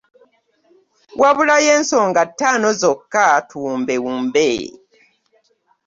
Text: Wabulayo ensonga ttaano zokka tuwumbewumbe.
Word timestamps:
Wabulayo 1.21 1.69
ensonga 1.79 2.21
ttaano 2.29 2.67
zokka 2.81 3.25
tuwumbewumbe. 3.49 4.49